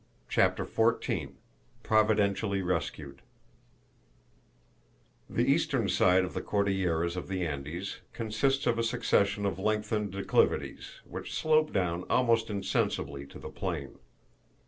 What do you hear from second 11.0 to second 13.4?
which slope down almost insensibly to